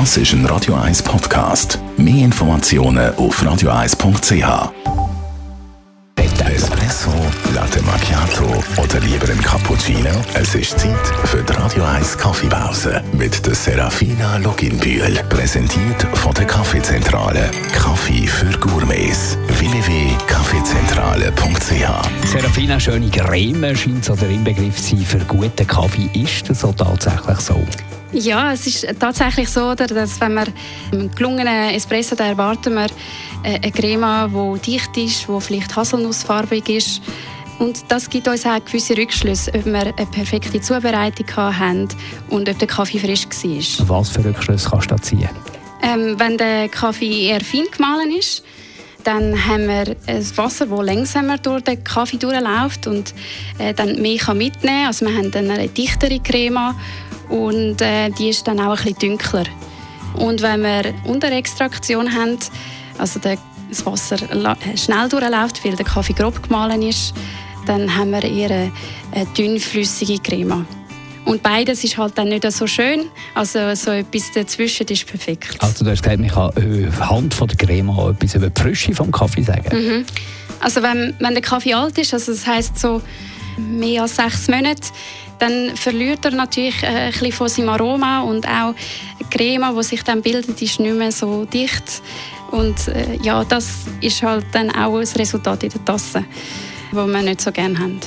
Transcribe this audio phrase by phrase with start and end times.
[0.00, 1.78] Das ist ein Radio 1 Podcast.
[1.96, 4.72] Mehr Informationen auf radio1.ch.
[6.52, 7.12] Espresso,
[7.54, 10.10] Latte Macchiato oder lieber ein Cappuccino?
[10.34, 15.14] Es ist Zeit für die Radio 1 Kaffeepause mit der Serafina Loginbühl.
[15.28, 17.52] Präsentiert von der Kaffeezentrale.
[17.72, 19.38] Kaffee für Gourmets.
[19.46, 26.10] www.kaffeezentrale.ch Serafina, schöne Creme scheint so der Inbegriff sein für guten Kaffee.
[26.14, 27.62] Ist das so tatsächlich so?
[28.14, 30.46] Ja, es ist tatsächlich so, dass wenn wir
[30.92, 32.86] einen gelungenen Espresso, da erwarten wir
[33.42, 37.02] äh, eine Crema, die dicht ist, die vielleicht haselnussfarbig ist.
[37.58, 41.88] Und das gibt uns auch gewisse Rückschlüsse, ob wir eine perfekte Zubereitung haben
[42.30, 43.88] und ob der Kaffee frisch war.
[43.88, 45.28] Was für Rückschlüsse kannst du da ziehen?
[45.82, 48.44] Ähm, wenn der Kaffee eher fein gemahlen ist,
[49.04, 53.14] dann haben wir ein Wasser, das langsamer durch den Kaffee durchläuft und
[53.58, 54.86] äh, dann mehr kann mitnehmen kann.
[54.86, 56.74] Also wir haben dann eine dichtere Crema
[57.28, 59.44] und äh, die ist dann auch ein bisschen dunkler.
[60.14, 62.38] Und wenn wir Unterextraktion haben,
[62.98, 67.14] also das Wasser äh, schnell durchläuft, weil der Kaffee grob gemahlen ist,
[67.66, 68.72] dann haben wir eher eine,
[69.12, 70.64] eine dünnflüssige Crema.
[71.24, 73.06] Und beides ist halt dann nicht so schön.
[73.34, 75.56] Also so etwas dazwischen ist perfekt.
[75.60, 76.50] Also du hast gesagt, ich kann
[77.00, 79.74] anhand von der Crema etwas über die Frische vom Kaffee sagen.
[79.74, 80.04] Mhm.
[80.60, 83.00] Also wenn, wenn der Kaffee alt ist, also das heißt so
[83.56, 84.88] mehr als sechs Monate,
[85.38, 88.74] dann verliert er natürlich äh, ein bisschen von seinem Aroma und auch
[89.20, 92.02] die Creme, die sich dann bildet, ist nicht mehr so dicht.
[92.50, 93.68] Und äh, ja, das
[94.00, 96.24] ist halt dann auch das Resultat in der Tasse,
[96.92, 98.00] das wir nicht so gerne haben.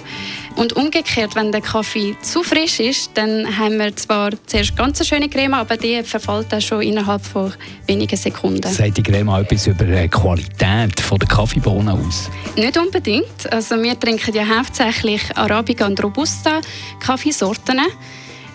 [0.58, 5.06] Und umgekehrt, wenn der Kaffee zu frisch ist, dann haben wir zwar zuerst ganz eine
[5.06, 7.54] schöne Creme, aber die verfällt dann schon innerhalb von
[7.86, 8.64] wenigen Sekunden.
[8.64, 12.32] Sagt die Creme auch etwas über die Qualität der Kaffeebohnen aus?
[12.56, 13.52] Nicht unbedingt.
[13.52, 16.60] Also wir trinken ja hauptsächlich Arabica und Robusta
[17.00, 17.80] Kaffeesorten.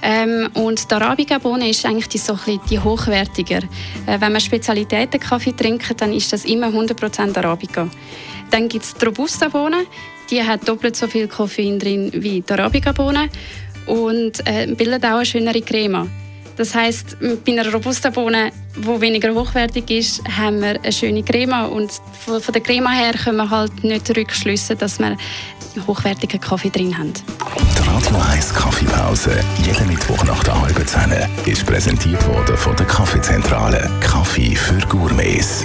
[0.04, 2.36] Ähm, und die Arabica-Bohne ist eigentlich die, so
[2.68, 3.60] die hochwertiger.
[4.06, 7.88] Äh, wenn man Spezialitäten-Kaffee trinkt, dann ist das immer 100% Arabica.
[8.52, 9.86] Dann gibt es die Robusta-Bohne.
[10.30, 13.28] Die hat doppelt so viel Koffein drin wie die Arabica-Bohne
[13.86, 16.08] und äh, bildet auch eine schönere Creme.
[16.56, 21.90] Das heißt, bei einer Robusta-Bohne, die weniger hochwertig ist, haben wir eine schöne Creme und
[22.24, 25.16] von, der Creme her können wir halt nicht rückschliessen, dass wir
[25.86, 27.12] hochwertigen Kaffee drin haben.
[27.14, 29.32] Die Radio 1 Kaffeepause,
[29.64, 31.12] jeden Mittwoch nach der halben Zehn,
[31.46, 33.90] ist präsentiert worden von der Kaffeezentrale.
[34.00, 35.64] Kaffee für Gourmets.